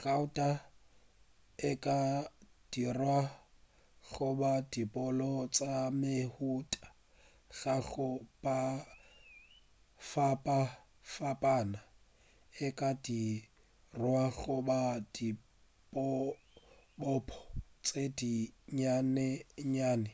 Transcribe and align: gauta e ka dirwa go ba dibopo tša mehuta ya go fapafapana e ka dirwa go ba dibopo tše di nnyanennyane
gauta 0.00 0.50
e 1.70 1.72
ka 1.84 1.98
dirwa 2.70 3.18
go 4.10 4.26
ba 4.40 4.52
dibopo 4.72 5.30
tša 5.54 5.74
mehuta 6.00 6.84
ya 7.60 7.74
go 7.88 8.08
fapafapana 10.10 11.80
e 12.66 12.68
ka 12.78 12.90
dirwa 13.04 14.24
go 14.38 14.56
ba 14.68 14.80
dibopo 15.14 17.14
tše 17.84 18.04
di 18.18 18.34
nnyanennyane 18.72 20.12